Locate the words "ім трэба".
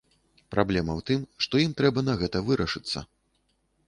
1.65-2.03